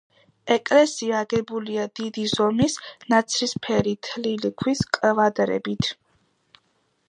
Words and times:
ეკლესია 0.53 1.19
აგებულია 1.25 1.83
დიდი 1.99 2.23
ზომის, 2.31 2.77
ნაცრისფერი 3.15 3.95
თლილი 4.09 4.53
ქვის 4.63 4.85
კვადრებით. 4.99 5.95